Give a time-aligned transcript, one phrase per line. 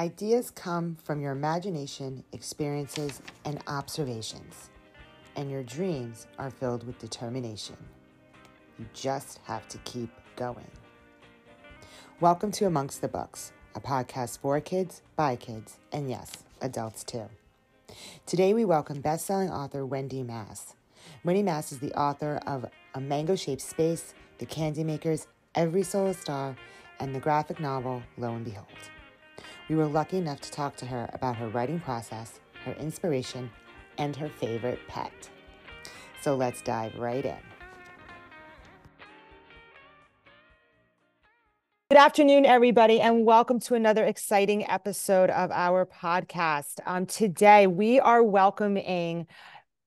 [0.00, 4.70] Ideas come from your imagination, experiences, and observations,
[5.36, 7.76] and your dreams are filled with determination.
[8.78, 10.70] You just have to keep going.
[12.18, 17.28] Welcome to Amongst the Books, a podcast for kids, by kids, and yes, adults too.
[18.24, 20.76] Today we welcome best-selling author Wendy Mass.
[21.24, 22.64] Wendy Mass is the author of
[22.94, 26.56] A Mango-Shaped Space, The Candymakers, Every Soul a Star,
[27.00, 28.66] and the graphic novel Lo and Behold.
[29.70, 33.48] We were lucky enough to talk to her about her writing process, her inspiration,
[33.98, 35.12] and her favorite pet.
[36.22, 37.38] So let's dive right in.
[41.88, 46.80] Good afternoon, everybody, and welcome to another exciting episode of our podcast.
[46.84, 49.28] Um, today, we are welcoming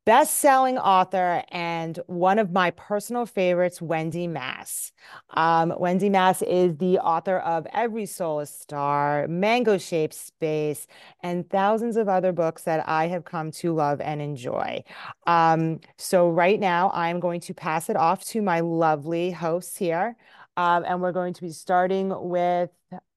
[0.05, 4.91] best-selling author and one of my personal favorites, Wendy Mass.
[5.31, 10.87] Um, Wendy Mass is the author of Every Soul a Star, Mango Shaped Space,
[11.21, 14.83] and thousands of other books that I have come to love and enjoy.
[15.25, 20.17] Um, so right now, I'm going to pass it off to my lovely hosts here,
[20.57, 22.69] um, and we're going to be starting with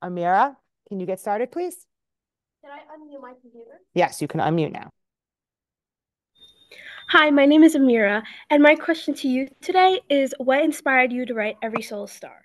[0.02, 0.56] Amira.
[0.88, 1.86] Can you get started, please?
[2.62, 3.80] Can I unmute my computer?
[3.94, 4.90] Yes, you can unmute now.
[7.08, 11.24] Hi, my name is Amira, and my question to you today is what inspired you
[11.24, 12.42] to write Every Soul Star?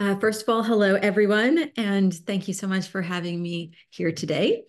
[0.00, 4.10] Uh, first of all, hello, everyone, and thank you so much for having me here
[4.10, 4.64] today.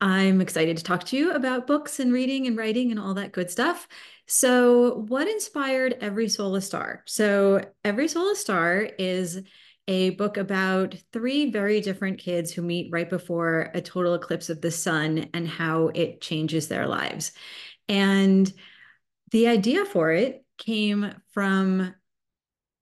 [0.00, 3.32] I'm excited to talk to you about books and reading and writing and all that
[3.32, 3.86] good stuff.
[4.26, 7.02] So, what inspired Every Soul a Star?
[7.04, 9.42] So, Every Soul a Star is
[9.86, 14.60] a book about three very different kids who meet right before a total eclipse of
[14.60, 17.32] the sun and how it changes their lives.
[17.88, 18.52] And
[19.30, 21.94] the idea for it came from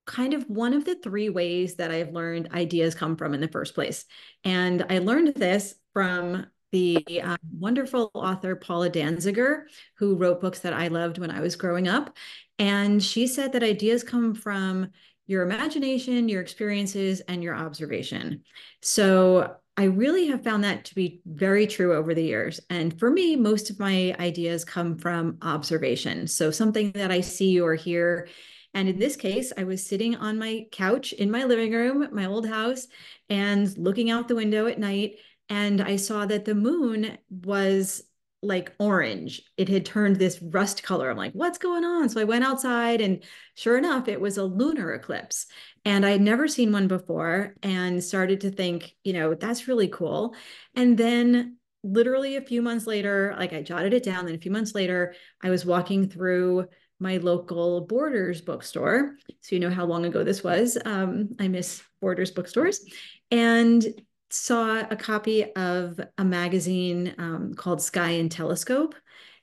[0.06, 3.48] kind of one of the three ways that I've learned ideas come from in the
[3.48, 4.04] first place.
[4.44, 9.62] And I learned this from the uh, wonderful author Paula Danziger,
[9.98, 12.16] who wrote books that I loved when I was growing up.
[12.58, 14.90] And she said that ideas come from
[15.26, 18.42] your imagination, your experiences, and your observation.
[18.82, 22.60] So I really have found that to be very true over the years.
[22.70, 26.26] And for me, most of my ideas come from observation.
[26.26, 28.28] So something that I see or hear.
[28.72, 32.24] And in this case, I was sitting on my couch in my living room, my
[32.24, 32.86] old house,
[33.28, 35.16] and looking out the window at night.
[35.48, 38.02] And I saw that the moon was
[38.42, 39.42] like orange.
[39.56, 41.10] It had turned this rust color.
[41.10, 42.08] I'm like, what's going on?
[42.08, 43.22] So I went outside, and
[43.54, 45.46] sure enough, it was a lunar eclipse.
[45.84, 49.88] And I had never seen one before and started to think, you know, that's really
[49.88, 50.34] cool.
[50.74, 54.26] And then literally a few months later, like I jotted it down.
[54.26, 56.66] Then a few months later, I was walking through
[56.98, 59.16] my local Borders bookstore.
[59.42, 60.78] So you know how long ago this was.
[60.84, 62.84] Um, I miss Borders bookstores.
[63.30, 63.84] And
[64.30, 68.94] saw a copy of a magazine um, called Sky and Telescope,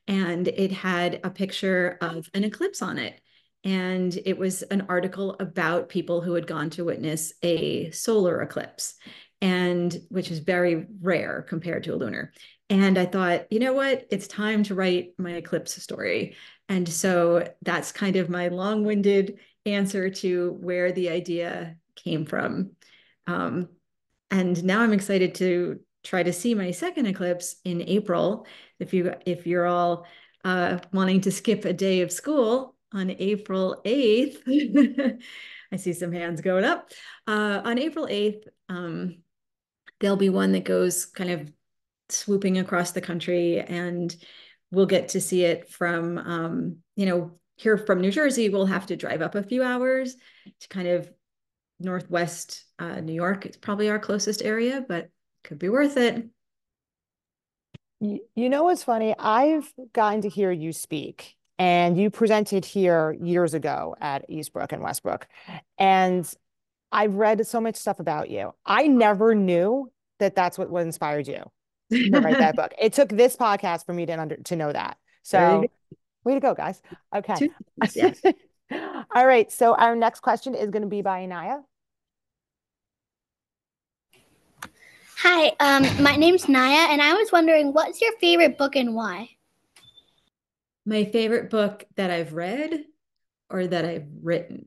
[0.08, 3.20] and it had a picture of an eclipse on it.
[3.64, 8.96] And it was an article about people who had gone to witness a solar eclipse,
[9.42, 12.34] and which is very rare compared to a lunar.
[12.70, 14.08] And I thought, you know what?
[14.10, 16.36] It's time to write my eclipse story.
[16.68, 22.72] And so that's kind of my long winded answer to where the idea came from.
[23.28, 23.70] Um,
[24.34, 28.48] and now I'm excited to try to see my second eclipse in April.
[28.80, 30.08] If you if you're all
[30.44, 35.22] uh, wanting to skip a day of school on April 8th,
[35.72, 36.90] I see some hands going up.
[37.28, 39.20] Uh, on April 8th, um,
[40.00, 41.52] there'll be one that goes kind of
[42.10, 44.16] swooping across the country, and
[44.72, 48.50] we'll get to see it from um, you know here from New Jersey.
[48.50, 50.16] We'll have to drive up a few hours
[50.62, 51.12] to kind of
[51.80, 53.46] Northwest uh, New York.
[53.46, 55.10] It's probably our closest area, but
[55.44, 56.26] could be worth it.
[58.00, 59.16] You, you know what's funny?
[59.18, 64.84] I've gotten to hear you speak, and you presented here years ago at Eastbrook and
[64.84, 65.28] Westbrook.
[65.78, 66.32] And
[66.92, 68.54] I've read so much stuff about you.
[68.66, 71.44] I never knew that that's what, what inspired you
[71.92, 72.74] to write that book.
[72.80, 74.98] It took this podcast for me to under, to know that.
[75.24, 75.66] So,
[76.24, 76.82] way to go, guys.
[77.16, 77.50] Okay.
[77.96, 78.22] Yes.
[79.14, 79.52] All right.
[79.52, 81.60] So our next question is going to be by Anaya.
[85.24, 89.30] Hi, um, my name's Naya, and I was wondering, what's your favorite book and why?
[90.86, 92.84] My favorite book that I've read
[93.50, 94.66] or that I've written,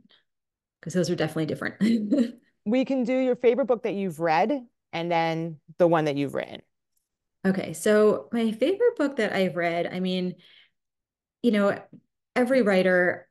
[0.81, 2.41] because those are definitely different.
[2.65, 6.33] we can do your favorite book that you've read and then the one that you've
[6.33, 6.63] written.
[7.47, 10.37] Okay, so my favorite book that I've read, I mean,
[11.43, 11.79] you know,
[12.35, 13.26] every writer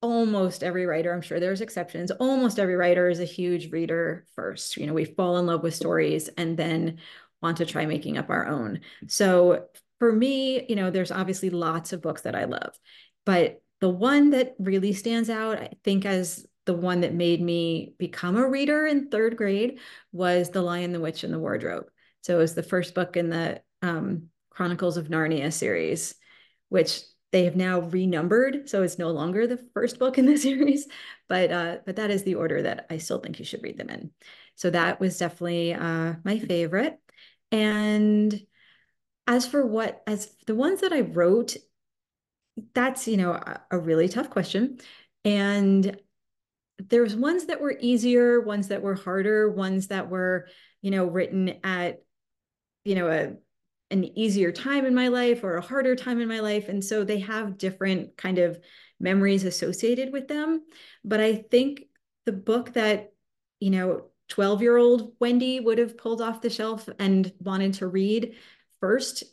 [0.00, 4.76] almost every writer, I'm sure there's exceptions, almost every writer is a huge reader first.
[4.76, 6.98] You know, we fall in love with stories and then
[7.42, 8.80] want to try making up our own.
[9.06, 9.66] So
[9.98, 12.78] for me, you know, there's obviously lots of books that I love,
[13.26, 17.94] but the one that really stands out, I think, as the one that made me
[17.98, 19.78] become a reader in third grade
[20.12, 21.86] was The Lion, the Witch, and the Wardrobe.
[22.22, 26.14] So it was the first book in the um, Chronicles of Narnia series,
[26.68, 30.86] which they have now renumbered, so it's no longer the first book in the series,
[31.28, 33.90] but uh, but that is the order that I still think you should read them
[33.90, 34.10] in.
[34.54, 36.98] So that was definitely uh, my favorite.
[37.52, 38.40] And
[39.26, 41.56] as for what as the ones that I wrote,
[42.74, 44.78] that's you know a, a really tough question,
[45.24, 45.98] and
[46.78, 50.48] there's ones that were easier, ones that were harder, ones that were
[50.82, 52.02] you know written at
[52.84, 53.32] you know a
[53.90, 56.68] an easier time in my life or a harder time in my life.
[56.68, 58.58] And so they have different kind of
[59.00, 60.62] memories associated with them.
[61.04, 61.84] But I think
[62.26, 63.12] the book that,
[63.60, 67.86] you know, 12 year old Wendy would have pulled off the shelf and wanted to
[67.86, 68.34] read
[68.80, 69.24] first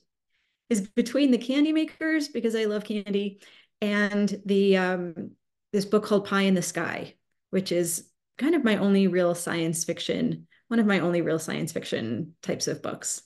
[0.70, 3.42] is between the candy makers because I love candy
[3.82, 5.32] and the um,
[5.74, 7.16] this book called Pie in the Sky,
[7.50, 11.72] which is kind of my only real science fiction, one of my only real science
[11.72, 13.22] fiction types of books.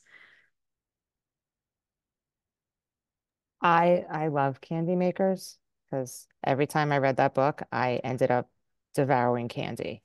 [3.62, 8.50] I I love candy makers because every time I read that book, I ended up
[8.96, 10.04] devouring candy.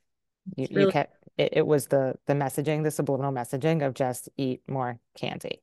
[0.55, 4.61] You you kept it, it was the the messaging, the subliminal messaging of just eat
[4.67, 5.61] more candy.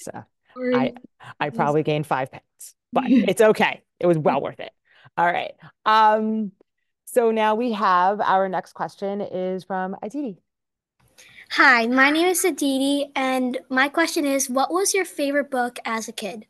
[0.00, 0.24] So
[0.56, 0.94] I
[1.40, 3.82] I probably gained five pounds, but it's okay.
[4.00, 4.72] It was well worth it.
[5.16, 5.52] All right.
[5.84, 6.52] Um,
[7.06, 10.38] so now we have our next question is from Aditi.
[11.52, 16.08] Hi, my name is Aditi, and my question is What was your favorite book as
[16.08, 16.46] a kid?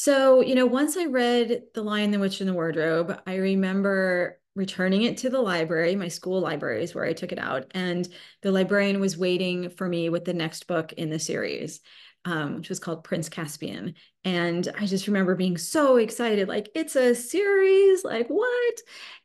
[0.00, 4.38] So, you know, once I read The Lion, the Witch, and the Wardrobe, I remember
[4.54, 8.08] returning it to the library, my school library is where I took it out, and
[8.42, 11.80] the librarian was waiting for me with the next book in the series.
[12.24, 13.94] Um, which was called Prince Caspian.
[14.24, 18.74] And I just remember being so excited, like, it's a series, like, what?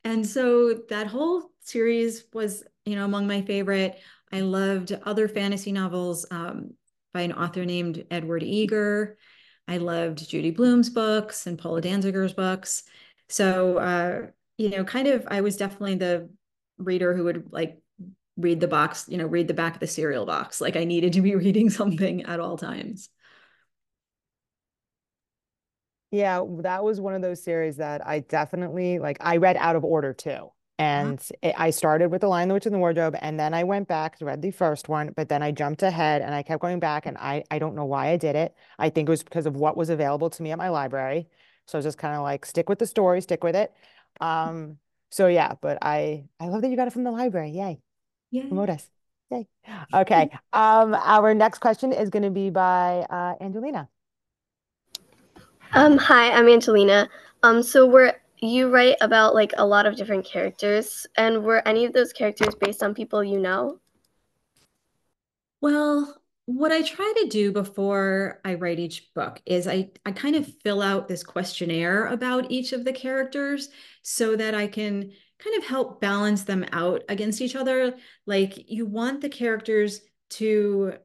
[0.04, 4.00] And so that whole series was, you know, among my favorite.
[4.32, 6.76] I loved other fantasy novels um,
[7.14, 9.18] by an author named Edward Eager.
[9.68, 12.84] I loved Judy Blume's books and Paula Danziger's books.
[13.30, 14.28] So, uh,
[14.58, 16.30] you know, kind of, I was definitely the
[16.78, 17.80] reader who would like
[18.38, 20.60] read the box, you know, read the back of the cereal box.
[20.60, 23.10] Like I needed to be reading something at all times.
[26.12, 29.18] Yeah, that was one of those series that I definitely like.
[29.20, 30.52] I read out of order too.
[30.80, 33.64] And it, I started with The Lion, the Witch, and the Wardrobe, and then I
[33.64, 36.62] went back to read the first one, but then I jumped ahead and I kept
[36.62, 38.56] going back, and I I don't know why I did it.
[38.80, 41.28] I think it was because of what was available to me at my library.
[41.68, 43.72] So I was just kind of like, stick with the story, stick with it.
[44.20, 44.78] Um,
[45.12, 47.52] so yeah, but I I love that you got it from the library.
[47.52, 47.80] Yay.
[48.32, 48.48] Yeah.
[48.48, 48.88] Promote us.
[49.30, 49.48] Yay.
[49.94, 50.30] Okay.
[50.54, 53.90] Um, our next question is going to be by uh, Angelina.
[55.74, 57.10] Um, hi, I'm Angelina.
[57.42, 61.86] Um, so we're you write about like a lot of different characters, and were any
[61.86, 63.80] of those characters based on people you know?
[65.62, 70.36] Well, what I try to do before I write each book is I, I kind
[70.36, 73.70] of fill out this questionnaire about each of the characters
[74.02, 77.96] so that I can kind of help balance them out against each other.
[78.26, 80.02] Like you want the characters
[80.32, 80.96] to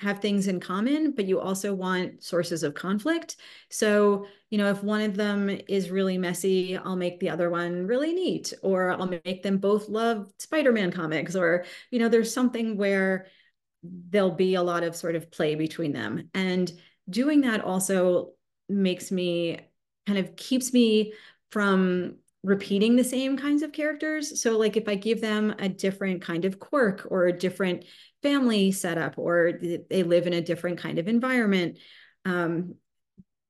[0.00, 3.36] have things in common, but you also want sources of conflict.
[3.70, 7.86] So, you know, if one of them is really messy, I'll make the other one
[7.86, 12.32] really neat, or I'll make them both love Spider Man comics, or, you know, there's
[12.32, 13.28] something where
[13.82, 16.28] there'll be a lot of sort of play between them.
[16.34, 16.70] And
[17.08, 18.32] doing that also
[18.68, 19.60] makes me
[20.06, 21.14] kind of keeps me
[21.50, 24.40] from repeating the same kinds of characters.
[24.40, 27.84] So, like, if I give them a different kind of quirk or a different
[28.22, 29.52] family setup or
[29.90, 31.78] they live in a different kind of environment
[32.24, 32.74] um,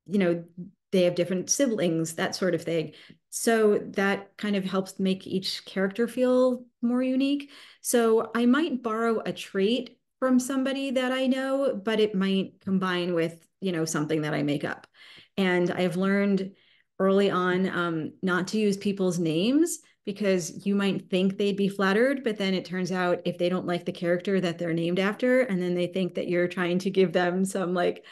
[0.05, 0.43] you know
[0.91, 2.93] they have different siblings that sort of thing.
[3.29, 7.51] So that kind of helps make each character feel more unique.
[7.81, 13.13] So i might borrow a trait from somebody that i know but it might combine
[13.13, 14.87] with you know something that i make up.
[15.35, 16.51] And i've learned
[16.99, 22.23] early on um, not to use people's names because you might think they'd be flattered,
[22.23, 25.41] but then it turns out if they don't like the character that they're named after,
[25.41, 28.05] and then they think that you're trying to give them some like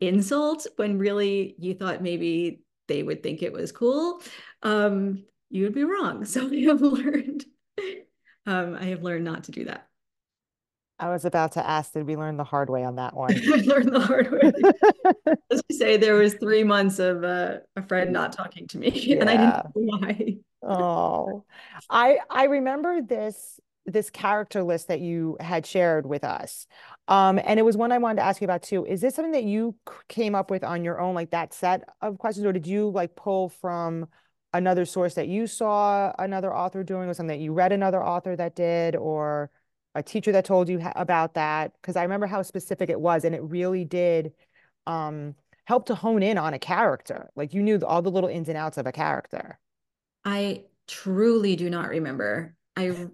[0.00, 4.22] insult when really you thought maybe they would think it was cool,
[4.62, 6.24] um, you would be wrong.
[6.26, 7.44] So I have learned,
[8.46, 9.87] um, I have learned not to do that.
[10.98, 13.34] I was about to ask, did we learn the hard way on that one?
[13.34, 15.34] I learned the hard way.
[15.50, 19.16] As you say, there was three months of uh, a friend not talking to me,
[19.20, 20.36] and I didn't know why.
[20.62, 21.44] Oh,
[21.88, 26.66] I I remember this this character list that you had shared with us.
[27.06, 28.84] Um, and it was one I wanted to ask you about too.
[28.84, 29.76] Is this something that you
[30.08, 33.16] came up with on your own, like that set of questions, or did you like
[33.16, 34.08] pull from
[34.52, 38.36] another source that you saw another author doing, or something that you read another author
[38.36, 39.50] that did, or
[39.98, 41.72] a teacher that told you about that?
[41.80, 44.32] Because I remember how specific it was, and it really did
[44.86, 45.34] um
[45.66, 47.28] help to hone in on a character.
[47.36, 49.58] Like you knew all the little ins and outs of a character.
[50.24, 52.54] I truly do not remember.
[52.74, 53.08] I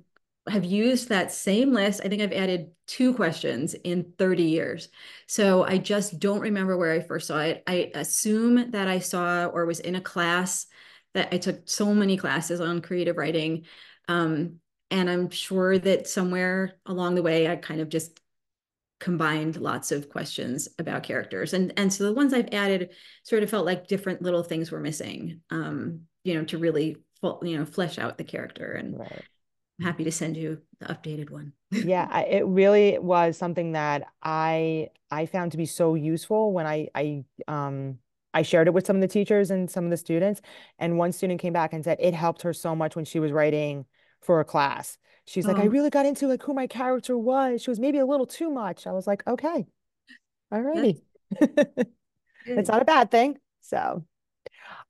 [0.48, 2.00] have used that same list.
[2.04, 4.88] I think I've added two questions in 30 years.
[5.26, 7.62] So I just don't remember where I first saw it.
[7.66, 10.66] I assume that I saw or was in a class
[11.14, 13.64] that I took so many classes on creative writing.
[14.08, 14.60] Um,
[14.94, 18.20] and I'm sure that somewhere along the way, I kind of just
[19.00, 21.52] combined lots of questions about characters.
[21.52, 22.90] And, and so the ones I've added
[23.24, 26.96] sort of felt like different little things were missing, um, you know, to really,
[27.42, 28.72] you know, flesh out the character.
[28.72, 29.24] And Right.
[29.80, 31.54] I'm happy to send you the updated one.
[31.82, 36.88] Yeah, it really was something that I I found to be so useful when I
[36.94, 37.98] I um
[38.32, 40.40] I shared it with some of the teachers and some of the students.
[40.78, 43.32] And one student came back and said it helped her so much when she was
[43.32, 43.86] writing
[44.24, 44.98] for a class.
[45.26, 45.68] She's like, I Oh.
[45.68, 47.62] really got into like who my character was.
[47.62, 48.86] She was maybe a little too much.
[48.86, 49.66] I was like, okay,
[50.52, 51.02] all righty.
[52.46, 53.38] It's not a bad thing.
[53.60, 54.04] So,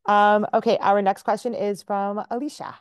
[0.07, 2.76] um, okay, our next question is from Alicia.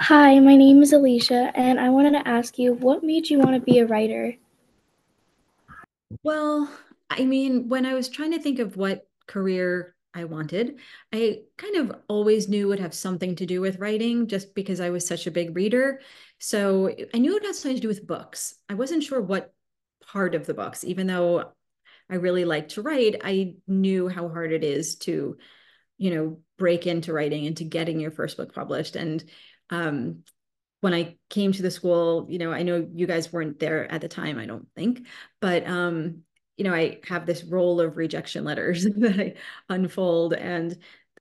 [0.00, 3.54] Hi, my name is Alicia, and I wanted to ask you what made you want
[3.54, 4.36] to be a writer?
[6.22, 6.70] Well,
[7.08, 10.80] I mean, when I was trying to think of what career I wanted,
[11.12, 14.80] I kind of always knew it would have something to do with writing just because
[14.80, 16.00] I was such a big reader.
[16.38, 18.54] So I knew it had something to do with books.
[18.68, 19.54] I wasn't sure what
[20.06, 21.52] part of the books, even though
[22.10, 25.36] I really like to write, I knew how hard it is to,
[25.96, 28.96] you know, break into writing and to getting your first book published.
[28.96, 29.22] And
[29.70, 30.24] um,
[30.80, 34.00] when I came to the school, you know, I know you guys weren't there at
[34.00, 35.06] the time, I don't think,
[35.40, 36.22] but um,
[36.60, 39.34] you know, I have this roll of rejection letters that I
[39.70, 40.76] unfold and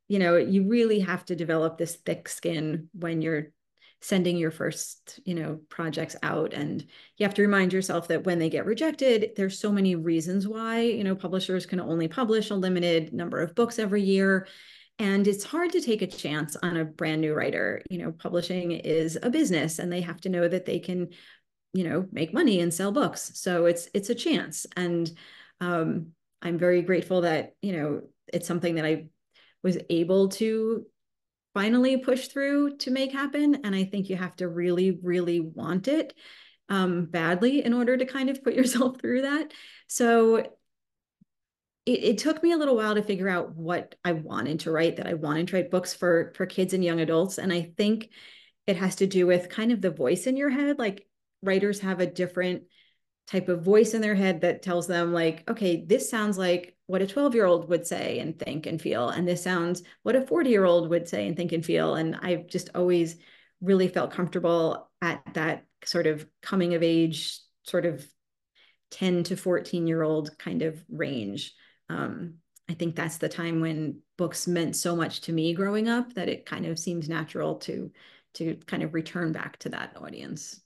[0.10, 3.52] you know, you really have to develop this thick skin when you're
[4.02, 6.86] sending your first, you know, projects out and
[7.18, 10.82] you have to remind yourself that when they get rejected, there's so many reasons why,
[10.82, 14.46] you know, publishers can only publish a limited number of books every year
[15.00, 17.82] and it's hard to take a chance on a brand new writer.
[17.90, 21.08] You know, publishing is a business and they have to know that they can,
[21.74, 23.32] you know, make money and sell books.
[23.36, 24.66] So it's it's a chance.
[24.76, 25.10] And
[25.62, 26.08] um,
[26.42, 29.08] I'm very grateful that, you know, it's something that I
[29.64, 30.86] was able to
[31.54, 33.62] finally push through to make happen.
[33.64, 36.14] And I think you have to really, really want it
[36.70, 39.52] um, badly in order to kind of put yourself through that.
[39.88, 40.38] So
[41.86, 44.98] it, it took me a little while to figure out what I wanted to write,
[44.98, 47.38] that I wanted to write books for for kids and young adults.
[47.38, 48.10] And I think
[48.68, 50.78] it has to do with kind of the voice in your head.
[50.78, 51.08] Like
[51.42, 52.64] writers have a different
[53.30, 57.04] type of voice in their head that tells them like okay this sounds like what
[57.04, 60.26] a 12 year old would say and think and feel and this sounds what a
[60.26, 61.94] 40 year old would say and think and feel.
[61.94, 63.18] And i've just always
[63.62, 68.04] really felt comfortable at that sort of coming of age sort of
[68.92, 71.54] 10 to 14 year old kind of range.
[71.90, 72.36] Um,
[72.68, 76.30] i think that's the time when books meant so much to me growing up that
[76.30, 77.92] it kind of seems natural to
[78.34, 80.62] to kind of return back to that audience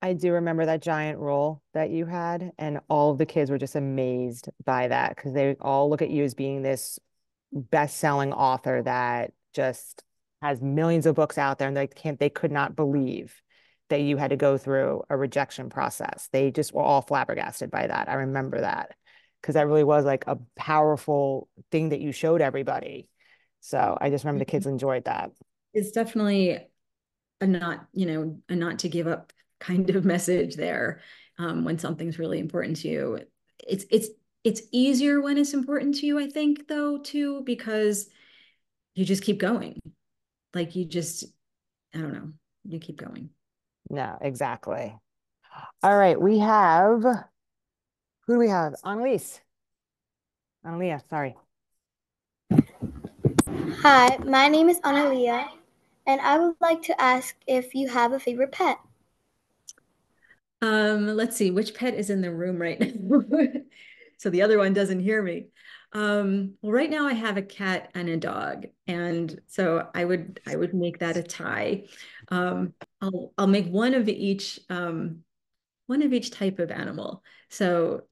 [0.00, 3.58] I do remember that giant role that you had, and all of the kids were
[3.58, 6.98] just amazed by that because they all look at you as being this
[7.52, 10.04] best-selling author that just
[10.40, 13.42] has millions of books out there, and they can't, they could not believe
[13.88, 16.28] that you had to go through a rejection process.
[16.30, 18.08] They just were all flabbergasted by that.
[18.08, 18.94] I remember that
[19.40, 23.08] because that really was like a powerful thing that you showed everybody.
[23.60, 24.74] So I just remember the kids mm-hmm.
[24.74, 25.30] enjoyed that.
[25.74, 26.58] it's definitely
[27.40, 31.00] a not you know a not to give up kind of message there
[31.38, 33.20] um, when something's really important to you
[33.66, 34.08] it's it's
[34.44, 38.08] it's easier when it's important to you i think though too because
[38.94, 39.78] you just keep going
[40.54, 41.24] like you just
[41.94, 42.32] i don't know
[42.64, 43.30] you keep going
[43.90, 44.94] No, exactly.
[45.82, 48.74] All right, we have who do we have?
[48.84, 49.40] Annalise.
[50.64, 51.34] Analia, sorry.
[53.80, 55.48] Hi, my name is Analia,
[56.06, 58.78] and I would like to ask if you have a favorite pet.
[60.62, 63.22] Um let's see which pet is in the room right now
[64.18, 65.48] so the other one doesn't hear me
[65.92, 70.40] Um, well, right now I have a cat and a dog, and so I would
[70.46, 71.84] I would make that a tie.
[72.28, 75.24] Um, I'll I'll make one of each um,
[75.86, 77.22] one of each type of animal.
[77.50, 78.02] So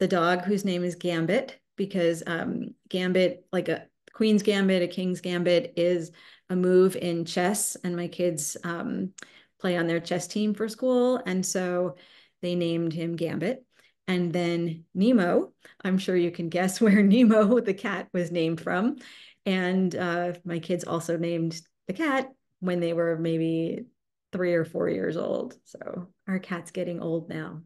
[0.00, 5.20] the dog whose name is Gambit, because um, Gambit, like a Queen's Gambit, a King's
[5.20, 6.12] Gambit, is
[6.50, 9.12] a move in chess, and my kids um,
[9.60, 11.96] play on their chess team for school, and so
[12.42, 13.64] they named him Gambit.
[14.08, 15.52] And then Nemo,
[15.84, 18.96] I'm sure you can guess where Nemo the cat was named from.
[19.44, 22.28] And uh, my kids also named the cat
[22.60, 23.84] when they were maybe
[24.32, 25.54] three or four years old.
[25.64, 27.62] So our cat's getting old now.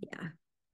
[0.00, 0.28] Yeah,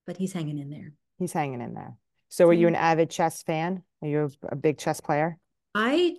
[0.06, 0.92] but he's hanging in there.
[1.18, 1.96] He's hanging in there.
[2.28, 3.82] So are you an avid chess fan?
[4.02, 5.36] Are you a big chess player?
[5.74, 6.16] I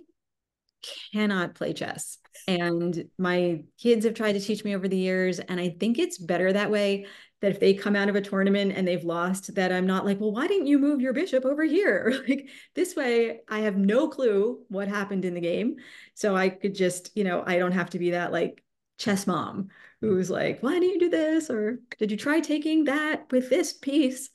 [1.12, 2.18] cannot play chess.
[2.48, 5.38] And my kids have tried to teach me over the years.
[5.38, 7.06] And I think it's better that way
[7.40, 10.20] that if they come out of a tournament and they've lost, that I'm not like,
[10.20, 12.22] well, why didn't you move your bishop over here?
[12.28, 15.76] like this way, I have no clue what happened in the game.
[16.14, 18.62] So I could just, you know, I don't have to be that like
[18.98, 19.68] chess mom
[20.00, 21.50] who's like, why didn't you do this?
[21.50, 24.30] Or did you try taking that with this piece?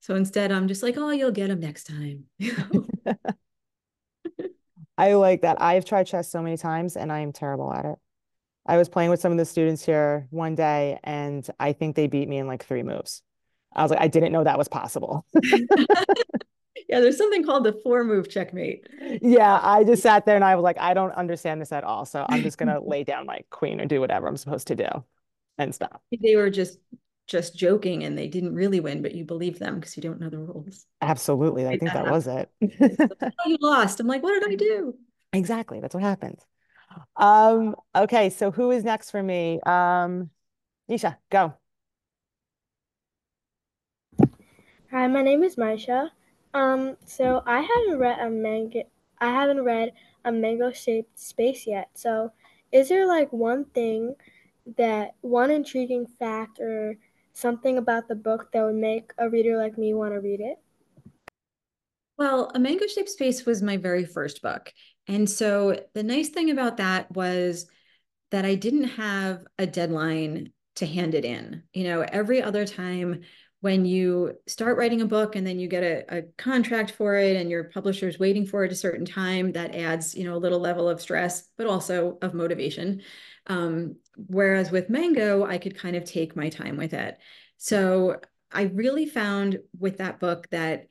[0.00, 2.24] So instead, I'm just like, oh, you'll get them next time.
[4.98, 5.62] I like that.
[5.62, 7.98] I've tried chess so many times and I am terrible at it.
[8.66, 12.08] I was playing with some of the students here one day and I think they
[12.08, 13.22] beat me in like three moves.
[13.74, 15.24] I was like, I didn't know that was possible.
[16.88, 18.88] yeah, there's something called the four move checkmate.
[19.22, 22.04] Yeah, I just sat there and I was like, I don't understand this at all.
[22.04, 24.88] So I'm just gonna lay down my queen or do whatever I'm supposed to do
[25.58, 26.02] and stop.
[26.20, 26.78] They were just
[27.28, 30.30] just joking and they didn't really win, but you believe them because you don't know
[30.30, 30.86] the rules.
[31.00, 31.66] Absolutely.
[31.66, 32.50] I think that was it.
[33.22, 34.00] oh, you lost.
[34.00, 34.94] I'm like, what did I do?
[35.32, 35.80] Exactly.
[35.80, 36.40] That's what happens.
[37.16, 39.60] Um, okay, so who is next for me?
[39.64, 40.30] Um,
[40.90, 41.54] Nisha, go.
[44.90, 46.10] Hi, my name is Maisha.
[46.54, 48.84] Um, so I haven't read a manga
[49.20, 49.92] I haven't read
[50.24, 51.90] a mango shaped space yet.
[51.94, 52.32] So
[52.72, 54.14] is there like one thing
[54.76, 56.96] that one intriguing fact or
[57.38, 60.58] something about the book that would make a reader like me want to read it?
[62.16, 64.72] Well, A Mango Shaped Space was my very first book.
[65.06, 67.66] And so the nice thing about that was
[68.32, 71.62] that I didn't have a deadline to hand it in.
[71.72, 73.22] You know, every other time
[73.60, 77.36] when you start writing a book and then you get a, a contract for it
[77.36, 80.60] and your publisher's waiting for it a certain time, that adds, you know, a little
[80.60, 83.02] level of stress, but also of motivation.
[83.46, 87.18] Um, whereas with Mango, I could kind of take my time with it.
[87.56, 88.20] So
[88.52, 90.88] I really found with that book that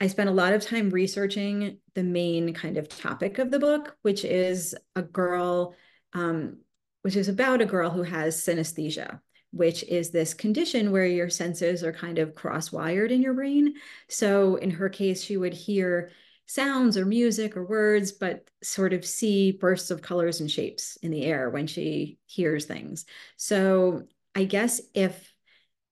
[0.00, 3.96] I spent a lot of time researching the main kind of topic of the book,
[4.02, 5.74] which is a girl,
[6.12, 6.58] um,
[7.02, 11.82] which is about a girl who has synesthesia, which is this condition where your senses
[11.82, 13.74] are kind of cross wired in your brain.
[14.08, 16.10] So in her case, she would hear
[16.48, 21.10] sounds or music or words, but sort of see bursts of colors and shapes in
[21.10, 23.04] the air when she hears things.
[23.36, 25.32] So I guess if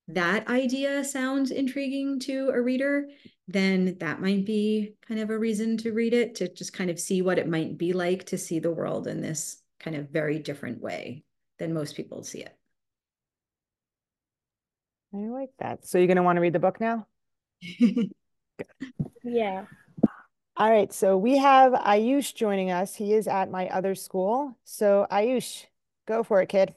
[0.08, 3.08] that idea sounds intriguing to a reader,
[3.46, 6.98] then that might be kind of a reason to read it, to just kind of
[6.98, 10.38] see what it might be like to see the world in this kind of very
[10.38, 11.22] different way
[11.58, 12.56] than most people see it.
[15.14, 15.86] I like that.
[15.86, 17.06] So you're going to want to read the book now?
[19.22, 19.64] yeah.
[20.58, 20.90] All right.
[20.90, 22.94] So we have Ayush joining us.
[22.94, 24.56] He is at my other school.
[24.64, 25.66] So Ayush,
[26.06, 26.74] go for it, kid.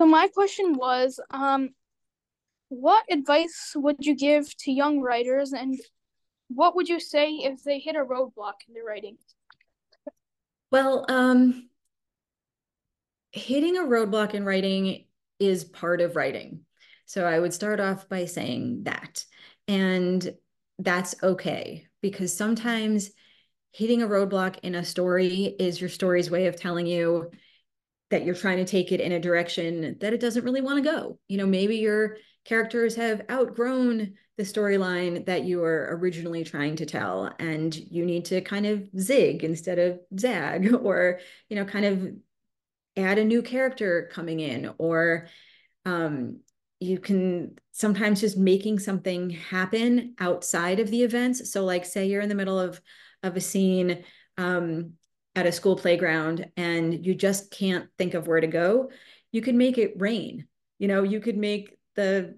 [0.00, 1.70] So my question was, um,
[2.70, 5.78] what advice would you give to young writers, and
[6.48, 9.16] what would you say if they hit a roadblock in their writing?
[10.72, 11.68] Well, um,
[13.30, 15.04] hitting a roadblock in writing
[15.38, 16.62] is part of writing.
[17.06, 19.24] So I would start off by saying that.
[19.68, 20.34] And
[20.78, 23.10] that's okay because sometimes
[23.72, 27.30] hitting a roadblock in a story is your story's way of telling you
[28.10, 30.90] that you're trying to take it in a direction that it doesn't really want to
[30.90, 31.18] go.
[31.28, 36.86] You know, maybe your characters have outgrown the storyline that you were originally trying to
[36.86, 41.84] tell and you need to kind of zig instead of zag or, you know, kind
[41.86, 42.12] of
[42.96, 45.28] add a new character coming in or
[45.86, 46.40] um,
[46.82, 51.52] you can sometimes just making something happen outside of the events.
[51.52, 52.80] So like say you're in the middle of
[53.22, 54.04] of a scene
[54.36, 54.94] um,
[55.36, 58.90] at a school playground and you just can't think of where to go,
[59.30, 60.48] you could make it rain.
[60.78, 62.36] You know, you could make the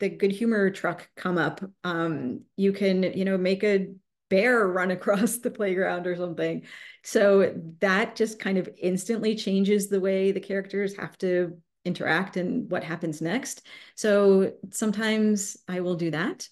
[0.00, 1.64] the good humor truck come up.
[1.84, 3.88] Um, you can, you know, make a
[4.28, 6.62] bear run across the playground or something.
[7.04, 12.70] So that just kind of instantly changes the way the characters have to interact and
[12.70, 13.66] what happens next.
[13.94, 16.48] So sometimes I will do that.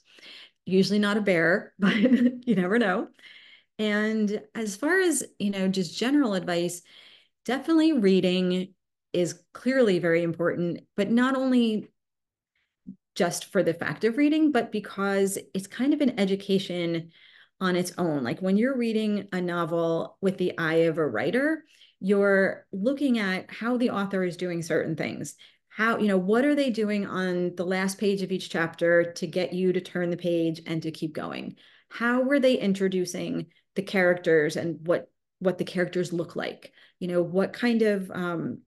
[0.67, 3.09] usually not a bear, but you never know.
[3.79, 6.83] And as far as, you know, just general advice,
[7.45, 8.75] definitely reading
[9.13, 11.89] is clearly very important, but not only
[13.15, 17.11] just for the fact of reading, but because it's kind of an education
[17.61, 18.25] on its own.
[18.25, 21.65] Like when you're reading a novel with the eye of a writer,
[22.03, 25.37] you're looking at how the author is doing certain things.
[25.69, 29.27] How, you know, what are they doing on the last page of each chapter to
[29.27, 31.55] get you to turn the page and to keep going?
[31.91, 36.73] How were they introducing the characters and what what the characters look like?
[36.99, 38.63] You know, what kind of um,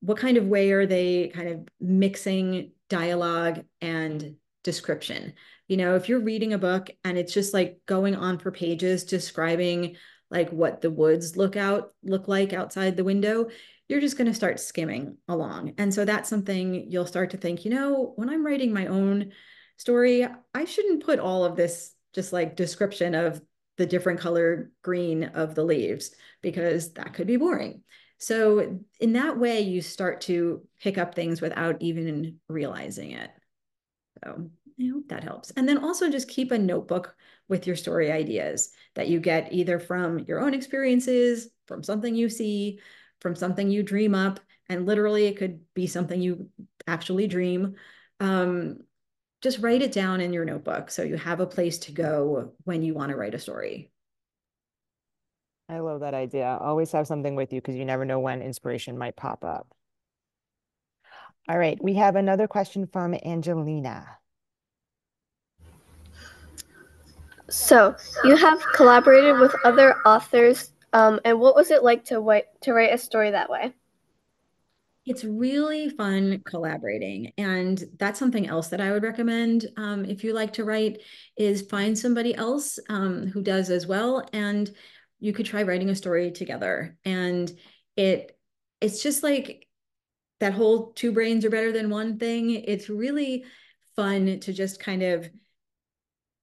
[0.00, 5.34] what kind of way are they kind of mixing dialogue and description?
[5.68, 9.04] You know, if you're reading a book and it's just like going on for pages
[9.04, 9.96] describing
[10.34, 13.48] like what the woods look out look like outside the window,
[13.88, 15.74] you're just going to start skimming along.
[15.78, 19.30] And so that's something you'll start to think, you know, when I'm writing my own
[19.76, 23.40] story, I shouldn't put all of this just like description of
[23.76, 26.10] the different color green of the leaves
[26.42, 27.82] because that could be boring.
[28.18, 33.30] So in that way, you start to pick up things without even realizing it.
[34.24, 35.52] So I hope that helps.
[35.52, 37.14] And then also just keep a notebook
[37.48, 42.28] with your story ideas that you get either from your own experiences, from something you
[42.28, 42.80] see,
[43.20, 46.48] from something you dream up, and literally it could be something you
[46.86, 47.74] actually dream.
[48.20, 48.78] Um,
[49.42, 52.82] just write it down in your notebook so you have a place to go when
[52.82, 53.90] you want to write a story.
[55.68, 56.58] I love that idea.
[56.60, 59.66] Always have something with you because you never know when inspiration might pop up.
[61.48, 64.18] All right, we have another question from Angelina.
[67.48, 72.44] So, you have collaborated with other authors, um, and what was it like to write
[72.62, 73.74] to write a story that way?
[75.06, 77.32] It's really fun collaborating.
[77.36, 81.02] And that's something else that I would recommend um, if you like to write
[81.36, 84.26] is find somebody else um, who does as well.
[84.32, 84.70] And
[85.20, 86.96] you could try writing a story together.
[87.04, 87.52] And
[87.96, 88.38] it
[88.80, 89.68] it's just like
[90.40, 92.50] that whole two brains are better than one thing.
[92.50, 93.44] It's really
[93.96, 95.28] fun to just kind of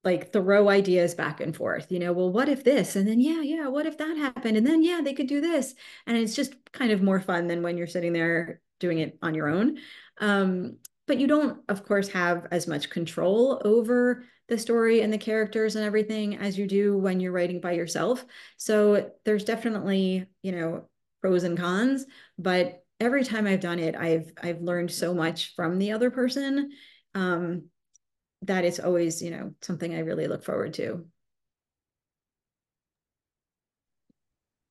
[0.04, 2.96] like throw ideas back and forth you know well what if this?
[2.96, 4.58] And then yeah yeah what if that happened?
[4.58, 5.76] And then yeah they could do this.
[6.08, 9.36] And it's just kind of more fun than when you're sitting there doing it on
[9.36, 9.78] your own.
[10.20, 15.18] Um, but you don't of course have as much control over the story and the
[15.18, 18.26] characters and everything as you do when you're writing by yourself.
[18.58, 20.90] So there's definitely you know
[21.22, 22.08] pros and cons
[22.40, 26.72] but every time i've done it i've i've learned so much from the other person.
[27.14, 27.66] Um,
[28.44, 31.06] that is always, you know, something I really look forward to.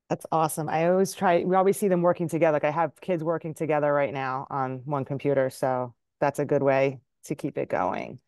[0.09, 0.69] That's awesome.
[0.69, 2.57] I always try, we always see them working together.
[2.57, 5.51] Like I have kids working together right now on one computer.
[5.51, 8.19] So that's a good way to keep it going.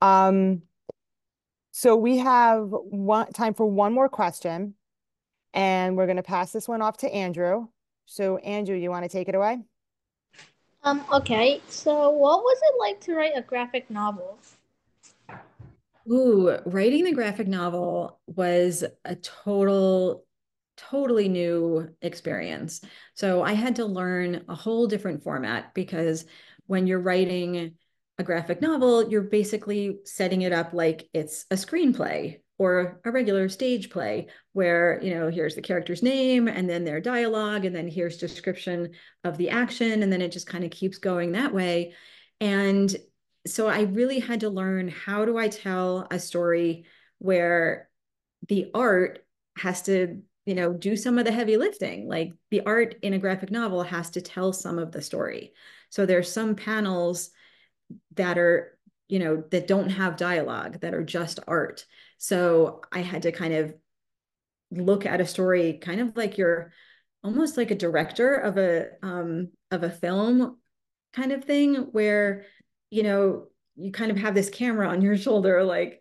[0.00, 0.62] Um,
[1.70, 4.74] so we have one time for one more question
[5.54, 7.68] and we're going to pass this one off to Andrew.
[8.06, 9.58] So Andrew, you want to take it away?
[10.82, 11.60] Um, okay.
[11.68, 14.38] So what was it like to write a graphic novel?
[16.10, 20.24] Ooh, writing the graphic novel was a total,
[20.76, 22.80] totally new experience.
[23.14, 26.24] So I had to learn a whole different format because
[26.66, 27.74] when you're writing
[28.18, 33.48] a graphic novel, you're basically setting it up like it's a screenplay or a regular
[33.48, 37.86] stage play where you know here's the character's name and then their dialogue and then
[37.86, 38.90] here's description
[39.22, 41.94] of the action and then it just kind of keeps going that way
[42.40, 42.96] and
[43.48, 46.84] so I really had to learn how do I tell a story
[47.18, 47.88] where
[48.48, 49.24] the art
[49.58, 52.08] has to, you know, do some of the heavy lifting.
[52.08, 55.52] Like the art in a graphic novel has to tell some of the story.
[55.90, 57.30] So there's some panels
[58.14, 61.84] that are, you know, that don't have dialogue, that are just art.
[62.18, 63.74] So I had to kind of
[64.70, 66.72] look at a story kind of like you're
[67.24, 70.58] almost like a director of a um of a film
[71.14, 72.44] kind of thing where
[72.90, 73.46] you know,
[73.76, 76.00] you kind of have this camera on your shoulder, like,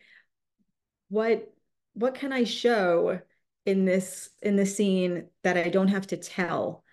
[1.10, 1.54] what
[1.94, 3.20] what can I show
[3.66, 6.84] in this in the scene that I don't have to tell?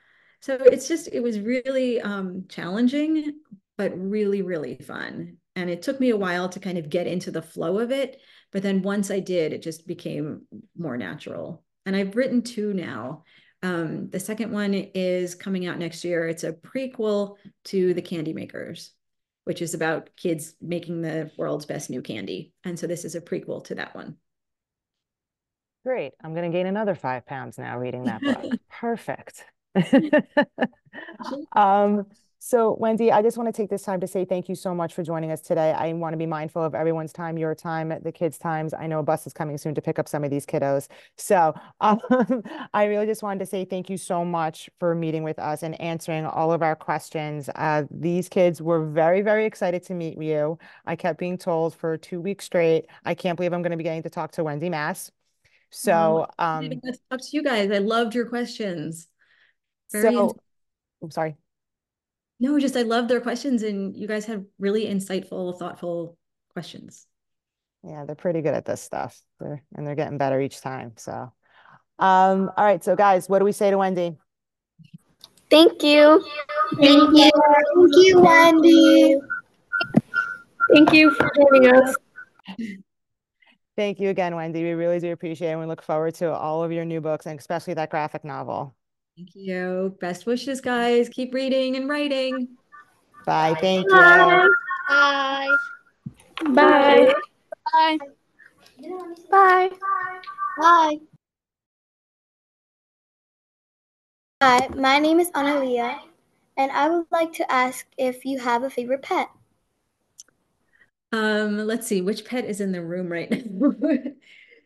[0.40, 3.40] So it's just it was really um, challenging,
[3.76, 5.38] but really really fun.
[5.56, 8.20] And it took me a while to kind of get into the flow of it,
[8.50, 11.64] but then once I did, it just became more natural.
[11.86, 13.22] And I've written two now.
[13.62, 16.26] Um, the second one is coming out next year.
[16.26, 18.93] It's a prequel to The Candy Makers
[19.44, 22.52] which is about kids making the world's best new candy.
[22.64, 24.16] And so this is a prequel to that one.
[25.84, 26.12] Great.
[26.22, 28.52] I'm going to gain another five pounds now reading that book.
[28.70, 29.44] Perfect.
[31.52, 32.06] um,
[32.46, 34.92] So Wendy, I just want to take this time to say thank you so much
[34.92, 35.72] for joining us today.
[35.72, 38.74] I want to be mindful of everyone's time, your time, the kids' times.
[38.74, 40.88] I know a bus is coming soon to pick up some of these kiddos.
[41.16, 42.00] So um,
[42.74, 45.80] I really just wanted to say thank you so much for meeting with us and
[45.80, 47.48] answering all of our questions.
[47.54, 50.58] Uh, these kids were very, very excited to meet you.
[50.84, 53.84] I kept being told for two weeks straight, I can't believe I'm going to be
[53.84, 55.10] getting to talk to Wendy Mass.
[55.70, 56.70] So um,
[57.10, 57.70] up to you guys.
[57.70, 59.08] I loved your questions.
[59.90, 60.36] Very so,
[61.02, 61.36] I'm sorry.
[62.40, 66.16] No, just I love their questions and you guys have really insightful, thoughtful
[66.52, 67.06] questions.
[67.82, 69.20] Yeah, they're pretty good at this stuff.
[69.38, 70.92] They're, and they're getting better each time.
[70.96, 71.32] So,
[71.98, 72.82] um, all right.
[72.82, 74.16] So guys, what do we say to Wendy?
[75.50, 76.24] Thank you.
[76.80, 77.30] Thank you.
[77.30, 79.16] Thank you, Wendy.
[80.72, 81.94] Thank you for joining us.
[83.76, 84.62] Thank you again, Wendy.
[84.62, 85.52] We really do appreciate it.
[85.52, 88.74] And we look forward to all of your new books and especially that graphic novel.
[89.16, 89.96] Thank you.
[90.00, 91.08] Best wishes, guys.
[91.08, 92.48] Keep reading and writing.
[93.24, 93.56] Bye.
[93.60, 94.42] Thank Bye.
[94.42, 94.54] you.
[94.88, 95.48] Bye.
[96.42, 97.08] Bye.
[97.70, 97.98] Bye.
[99.30, 99.70] Bye.
[100.58, 100.98] Bye.
[104.42, 106.00] Hi, my name is Analia,
[106.56, 109.30] and I would like to ask if you have a favorite pet.
[111.12, 114.13] Um, let's see, which pet is in the room right now?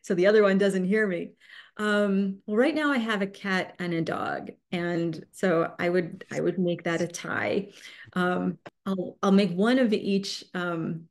[0.08, 1.32] So the other one doesn't hear me.
[1.76, 6.24] Um, well, right now I have a cat and a dog, and so I would
[6.32, 7.68] I would make that a tie.
[8.14, 11.08] Um, I'll I'll make one of each um,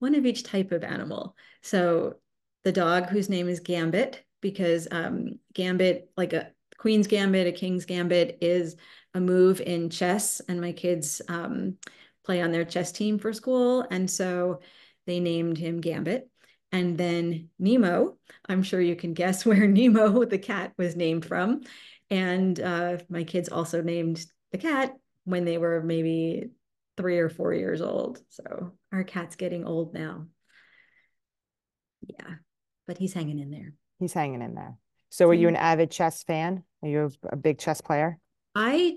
[0.00, 1.34] one of each type of animal.
[1.62, 2.16] So
[2.62, 7.86] the dog whose name is Gambit, because um, Gambit, like a Queen's Gambit, a King's
[7.86, 8.76] Gambit, is
[9.14, 11.78] a move in chess, and my kids um,
[12.22, 14.60] play on their chess team for school, and so
[15.06, 16.28] they named him Gambit.
[16.76, 21.62] And then Nemo, I'm sure you can guess where Nemo the cat was named from.
[22.10, 26.50] And uh, my kids also named the cat when they were maybe
[26.98, 28.20] three or four years old.
[28.28, 30.26] So our cat's getting old now.
[32.02, 32.34] Yeah,
[32.86, 33.72] but he's hanging in there.
[33.98, 34.76] He's hanging in there.
[35.08, 36.62] So, are you an avid chess fan?
[36.82, 38.18] Are you a big chess player?
[38.54, 38.96] I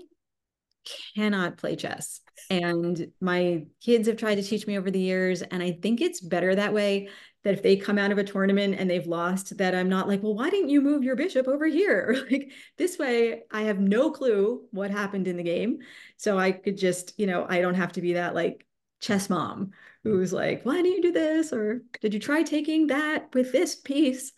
[1.14, 2.20] cannot play chess.
[2.48, 5.42] And my kids have tried to teach me over the years.
[5.42, 7.08] And I think it's better that way
[7.44, 10.22] that if they come out of a tournament and they've lost, that I'm not like,
[10.22, 12.24] well, why didn't you move your bishop over here?
[12.30, 15.78] like this way, I have no clue what happened in the game.
[16.16, 18.66] So I could just, you know, I don't have to be that like
[19.00, 19.70] chess mom
[20.04, 21.52] who's like, why didn't you do this?
[21.52, 24.32] Or did you try taking that with this piece?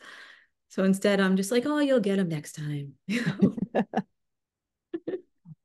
[0.69, 2.95] So instead, I'm just like, oh, you'll get them next time.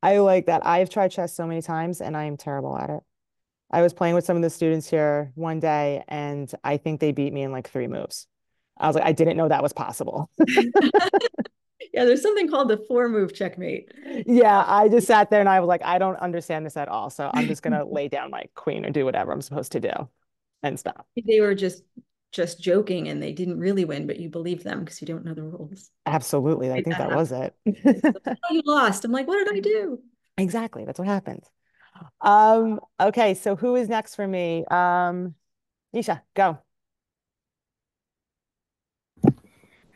[0.02, 0.66] I like that.
[0.66, 3.00] I've tried chess so many times and I am terrible at it.
[3.70, 7.12] I was playing with some of the students here one day and I think they
[7.12, 8.26] beat me in like three moves.
[8.78, 10.30] I was like, I didn't know that was possible.
[11.92, 13.90] yeah, there's something called the four move checkmate.
[14.26, 17.10] Yeah, I just sat there and I was like, I don't understand this at all.
[17.10, 20.08] So I'm just gonna lay down my queen or do whatever I'm supposed to do
[20.62, 21.06] and stop.
[21.26, 21.82] They were just
[22.32, 25.34] just joking and they didn't really win, but you believe them because you don't know
[25.34, 25.90] the rules.
[26.06, 26.70] Absolutely.
[26.70, 27.54] I think that was it.
[28.50, 29.04] you lost.
[29.04, 30.00] I'm like, what did I do?
[30.36, 30.84] Exactly.
[30.84, 31.44] That's what happened.
[32.20, 34.64] Um, okay, so who is next for me?
[34.70, 35.34] Um,
[35.94, 36.58] Nisha, go.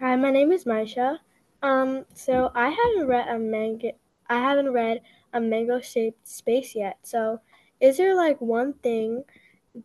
[0.01, 1.19] Hi, my name is Maisha.
[1.63, 3.93] Um, so I haven't read a manga
[4.29, 6.99] I haven't read a mango shaped space yet.
[7.03, 7.41] So
[7.81, 9.25] is there like one thing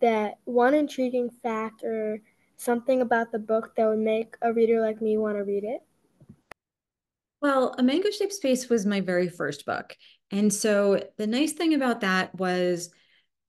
[0.02, 2.20] that one intriguing fact or
[2.58, 5.82] something about the book that would make a reader like me want to read it?
[7.42, 9.96] Well, A Mango Shaped Space was my very first book.
[10.32, 12.90] And so the nice thing about that was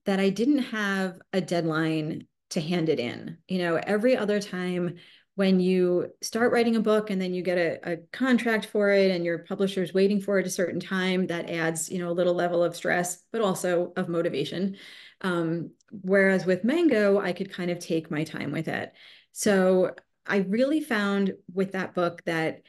[0.05, 3.39] that I didn't have a deadline to hand it in.
[3.49, 4.97] You know, every other time
[5.39, 9.13] when you start writing a book and then you get a, a contract for it
[9.13, 12.35] and your publisher's waiting for it a certain time, that adds, you know, a little
[12.35, 14.77] level of stress, but also of motivation.
[15.21, 18.93] Um, whereas with Mango, I could kind of take my time with it.
[19.31, 19.95] So
[20.27, 22.63] I really found with that book that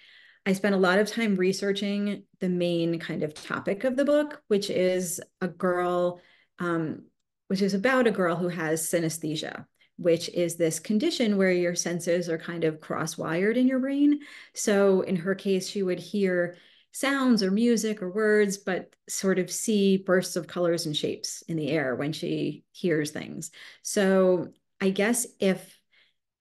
[0.46, 4.44] I spent a lot of time researching the main kind of topic of the book,
[4.48, 6.22] which is a girl,
[6.60, 7.06] um,
[7.48, 9.66] which is about a girl who has synesthesia,
[10.00, 14.22] which is this condition where your senses are kind of cross wired in your brain.
[14.54, 16.56] So in her case, she would hear
[16.94, 21.58] sounds or music or words, but sort of see bursts of colors and shapes in
[21.58, 23.52] the air when she hears things.
[23.82, 25.78] So I guess if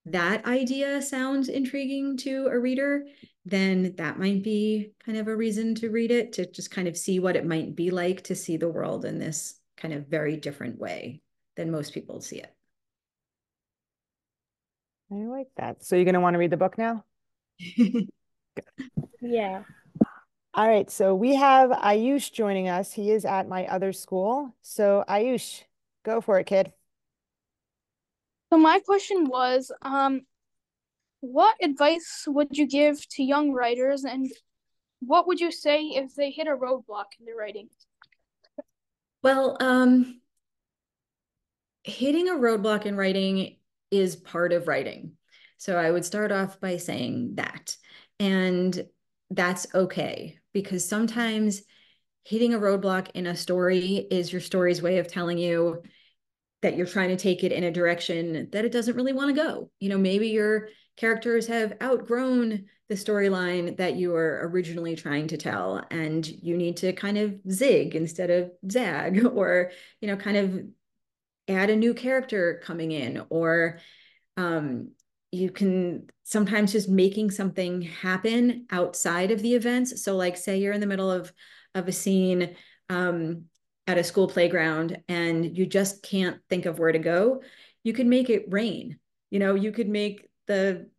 [0.05, 3.05] that idea sounds intriguing to a reader,
[3.43, 6.97] then that might be kind of a reason to read it, to just kind of
[6.97, 10.37] see what it might be like to see the world in this kind of very
[10.37, 11.21] different way
[11.57, 12.55] than most people see it.
[15.11, 15.83] I like that.
[15.83, 17.03] So you're going to want to read the book now?
[19.21, 19.63] yeah.
[20.53, 22.91] All right, so we have Ayush joining us.
[22.91, 24.55] He is at my other school.
[24.61, 25.63] So Ayush,
[26.03, 26.73] go for it, kid.
[28.51, 30.21] So my question was, um,
[31.21, 34.27] what advice would you give to young writers, and
[35.01, 37.69] what would you say if they hit a roadblock in their writing?
[39.21, 40.21] Well, um,
[41.83, 43.57] hitting a roadblock in writing
[43.91, 45.13] is part of writing.
[45.57, 47.75] So I would start off by saying that.
[48.19, 48.85] And
[49.29, 51.61] that's okay because sometimes
[52.23, 55.81] hitting a roadblock in a story is your story's way of telling you
[56.61, 59.41] that you're trying to take it in a direction that it doesn't really want to
[59.41, 59.71] go.
[59.79, 65.37] You know, maybe your characters have outgrown the storyline that you were originally trying to
[65.37, 69.71] tell and you need to kind of zig instead of zag or
[70.01, 70.63] you know kind of
[71.49, 73.79] add a new character coming in or
[74.37, 74.91] um,
[75.31, 80.03] you can sometimes just making something happen outside of the events.
[80.03, 81.31] So like say you're in the middle of
[81.75, 82.55] of a scene
[82.89, 83.43] um,
[83.85, 87.41] at a school playground and you just can't think of where to go
[87.83, 88.99] you could make it rain.
[89.31, 90.89] You know you could make the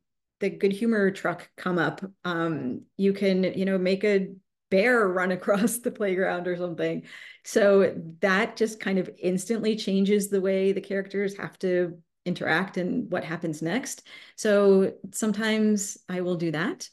[0.41, 2.03] the good humor truck come up.
[2.25, 4.29] Um, you can you know make a
[4.71, 7.03] bear run across the playground or something
[7.45, 13.11] so that just kind of instantly changes the way the characters have to interact and
[13.11, 14.07] what happens next.
[14.37, 16.89] So sometimes I will do that.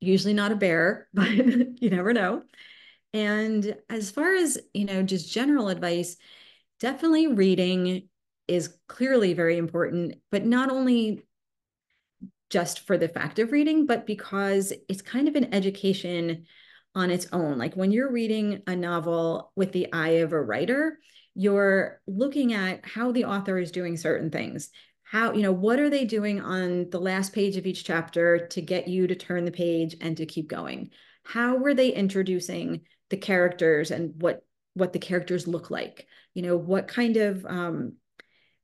[0.00, 2.42] Usually not a bear, but you never know.
[3.12, 6.16] And as far as, you know, just general advice,
[6.80, 8.08] definitely reading
[8.48, 11.22] is clearly very important, but not only
[12.50, 16.46] just for the fact of reading, but because it's kind of an education
[16.94, 17.58] on its own.
[17.58, 20.98] Like when you're reading a novel with the eye of a writer,
[21.34, 24.70] you're looking at how the author is doing certain things.
[25.02, 28.60] How, you know, what are they doing on the last page of each chapter to
[28.62, 30.90] get you to turn the page and to keep going?
[31.24, 36.06] How were they introducing the characters and what what the characters look like?
[36.34, 37.94] You know, what kind of um,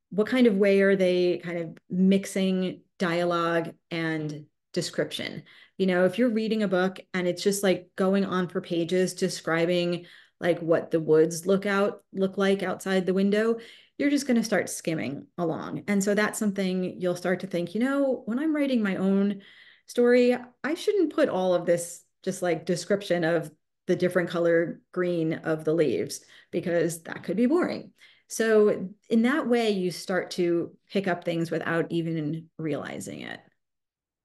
[0.09, 5.43] what kind of way are they kind of mixing dialogue and description?
[5.79, 9.15] You know, if you're reading a book and it's just like going on for pages
[9.15, 10.05] describing
[10.39, 13.57] like what the woods look out look like outside the window
[13.97, 15.83] you're just going to start skimming along.
[15.89, 19.41] And so that's something you'll start to think you know when i'm writing my own
[19.87, 23.51] story i shouldn't put all of this just like description of
[23.87, 27.91] the different color green of the leaves because that could be boring.
[28.27, 33.39] So in that way you start to pick up things without even realizing it.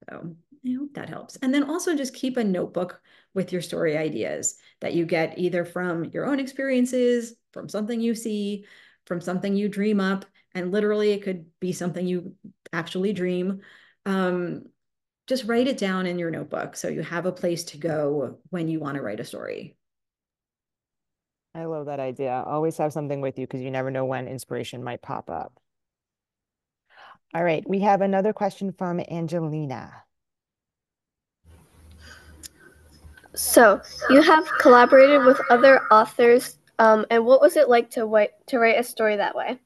[0.07, 0.35] So
[0.65, 1.35] I hope that helps.
[1.37, 3.01] And then also just keep a notebook
[3.33, 8.15] with your story ideas that you get either from your own experiences, from something you
[8.15, 8.65] see,
[9.05, 10.25] from something you dream up.
[10.53, 12.35] And literally, it could be something you
[12.73, 13.61] actually dream.
[14.05, 14.63] Um,
[15.27, 18.67] just write it down in your notebook so you have a place to go when
[18.67, 19.75] you want to write a story.
[21.53, 22.43] I love that idea.
[22.45, 25.59] Always have something with you because you never know when inspiration might pop up.
[27.33, 30.04] All right, we have another question from Angelina.
[33.35, 38.31] So you have collaborated with other authors, um, and what was it like to write
[38.47, 39.59] to write a story that way?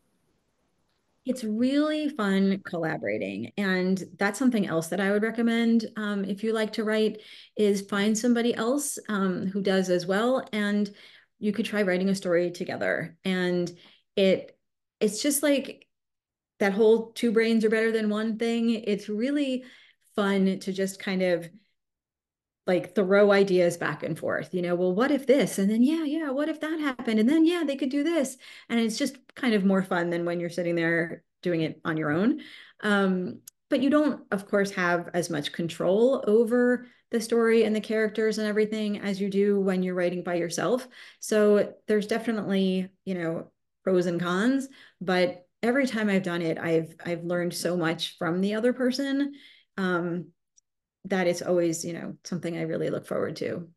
[1.26, 6.54] It's really fun collaborating, and that's something else that I would recommend um, if you
[6.54, 7.22] like to write
[7.56, 10.90] is find somebody else um, who does as well, and
[11.40, 13.16] you could try writing a story together.
[13.24, 13.72] And
[14.16, 14.58] it
[15.00, 15.88] it's just like
[16.60, 18.70] that whole two brains are better than one thing.
[18.72, 19.64] It's really
[20.16, 21.50] fun to just kind of
[22.70, 25.58] like throw ideas back and forth you know well what if this?
[25.58, 27.20] And then yeah yeah what if that happened?
[27.20, 28.38] And then yeah they could do this.
[28.70, 31.98] And it's just kind of more fun than when you're sitting there doing it on
[31.98, 32.42] your own.
[32.84, 37.82] Um, but you don't of course have as much control over the story and the
[37.82, 40.88] characters and everything as you do when you're writing by yourself.
[41.20, 43.52] So there's definitely you know
[43.84, 44.68] pros and cons
[45.02, 49.34] but every time i've done it i've i've learned so much from the other person.
[49.76, 50.28] Um,
[51.06, 53.68] that is always, you know, something I really look forward to.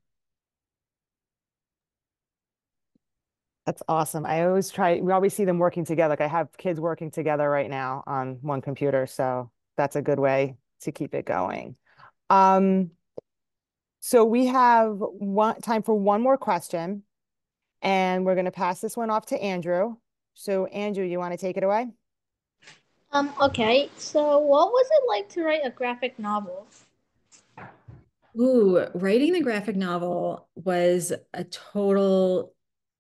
[3.65, 4.27] That's awesome.
[4.27, 6.13] I always try, we always see them working together.
[6.13, 9.07] Like I have kids working together right now on one computer.
[9.07, 11.77] So that's a good way to keep it going.
[12.29, 12.91] Um,
[14.01, 17.05] so we have one time for one more question
[17.83, 19.95] and we're going to pass this one off to Andrew.
[20.35, 21.89] So Andrew, you want to take it away?
[23.13, 23.91] Um, okay.
[23.97, 26.67] So what was it like to write a graphic novel?
[28.39, 32.55] Ooh, writing the graphic novel was a total,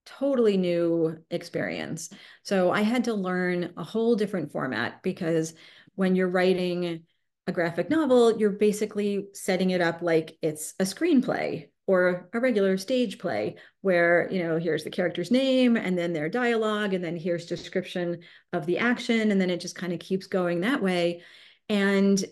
[0.04, 2.10] totally new experience.
[2.42, 5.54] So I had to learn a whole different format because
[5.94, 7.04] when you're writing
[7.46, 12.78] a graphic novel, you're basically setting it up like it's a screenplay, or a regular
[12.78, 17.16] stage play where you know here's the character's name and then their dialogue and then
[17.16, 18.20] here's description
[18.52, 21.22] of the action and then it just kind of keeps going that way
[21.68, 22.24] and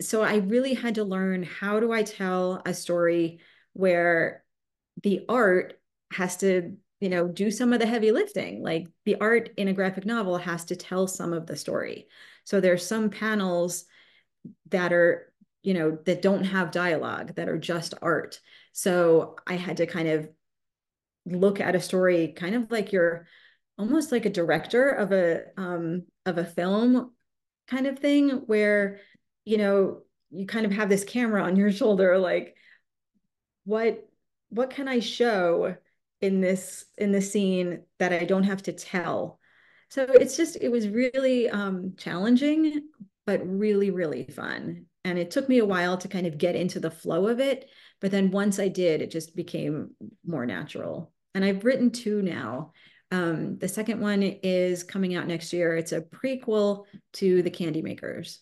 [0.00, 3.40] so i really had to learn how do i tell a story
[3.72, 4.44] where
[5.02, 5.78] the art
[6.12, 8.62] has to you know do some of the heavy lifting?
[8.62, 12.08] Like the art in a graphic novel has to tell some of the story.
[12.44, 13.84] So there's some panels
[14.70, 15.32] that are
[15.62, 18.40] you know that don't have dialogue that are just art.
[18.72, 20.28] So i had to kind of
[21.26, 23.26] look at a story kind of like you're
[23.76, 27.12] almost like a director of a um of a film
[27.68, 29.00] kind of thing where
[29.48, 32.54] you know you kind of have this camera on your shoulder like
[33.64, 34.06] what
[34.50, 35.74] what can i show
[36.20, 39.38] in this in the scene that i don't have to tell?
[39.90, 42.82] So it's just it was really um challenging
[43.24, 44.86] but really really fun.
[45.04, 47.70] And it took me a while to kind of get into the flow of it
[48.00, 49.92] but then once i did it just became
[50.26, 51.12] more natural.
[51.34, 52.72] And i've written two now.
[53.10, 55.74] Um, the second one is coming out next year.
[55.74, 56.84] It's a prequel
[57.14, 58.40] to the Candymakers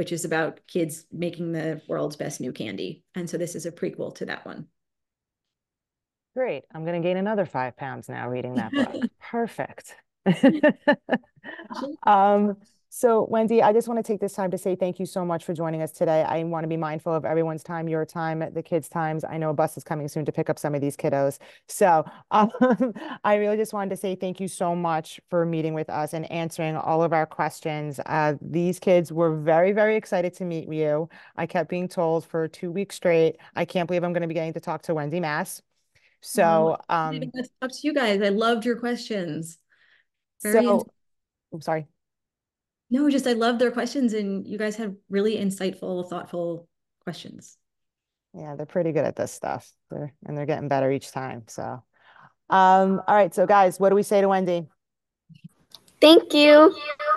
[0.00, 3.70] which is about kids making the world's best new candy and so this is a
[3.70, 4.66] prequel to that one
[6.36, 6.62] Great.
[6.72, 9.10] I'm going to gain another five pounds now reading that book.
[9.20, 9.96] Perfect.
[12.06, 12.56] um,
[12.92, 15.44] so, Wendy, I just want to take this time to say thank you so much
[15.44, 16.24] for joining us today.
[16.24, 19.22] I want to be mindful of everyone's time, your time, the kids' times.
[19.22, 21.38] I know a bus is coming soon to pick up some of these kiddos.
[21.68, 22.50] So, um,
[23.22, 26.28] I really just wanted to say thank you so much for meeting with us and
[26.32, 28.00] answering all of our questions.
[28.06, 31.08] Uh, these kids were very, very excited to meet you.
[31.36, 34.34] I kept being told for two weeks straight, I can't believe I'm going to be
[34.34, 35.62] getting to talk to Wendy Mass.
[36.22, 37.22] So, um,
[37.62, 38.20] up to you guys.
[38.20, 39.58] I loved your questions.
[40.42, 40.86] Very so,
[41.52, 41.86] I'm sorry.
[42.90, 46.68] No, just I love their questions, and you guys had really insightful, thoughtful
[47.04, 47.56] questions.
[48.34, 49.70] Yeah, they're pretty good at this stuff.
[49.90, 51.44] They're, and they're getting better each time.
[51.48, 51.82] So,
[52.48, 53.34] um, all right.
[53.34, 54.66] So, guys, what do we say to Wendy?
[56.00, 56.74] Thank you.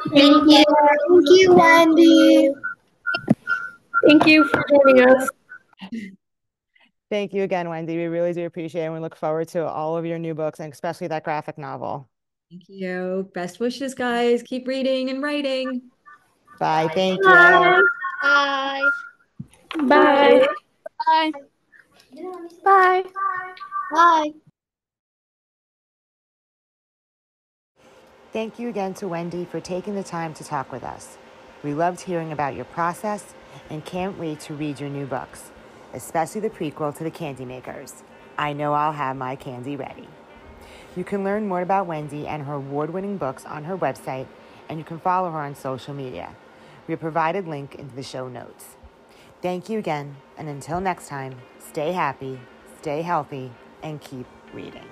[0.09, 0.63] Thank you.
[0.65, 2.51] Thank you, Wendy.
[4.07, 5.29] Thank you for joining us.
[7.09, 7.95] Thank you again, Wendy.
[7.95, 8.85] We really do appreciate it.
[8.85, 12.09] And we look forward to all of your new books and especially that graphic novel.
[12.53, 13.31] Thank you.
[13.33, 14.43] Best wishes, guys.
[14.43, 15.81] Keep reading and writing.
[16.59, 16.87] Bye.
[16.93, 17.27] Thank you.
[17.27, 17.81] Bye.
[18.21, 18.81] Bye.
[19.79, 21.31] Bye.
[22.63, 23.03] Bye.
[23.91, 24.31] Bye.
[28.31, 31.17] Thank you again to Wendy for taking the time to talk with us.
[31.63, 33.33] We loved hearing about your process
[33.71, 35.51] and can't wait to read your new books,
[35.95, 38.03] especially the prequel to The Candymakers.
[38.37, 40.07] I know I'll have my candy ready.
[40.95, 44.27] You can learn more about Wendy and her award winning books on her website,
[44.69, 46.35] and you can follow her on social media.
[46.87, 48.75] We have provided link in the show notes.
[49.41, 52.39] Thank you again, and until next time, stay happy,
[52.79, 54.87] stay healthy, and keep reading.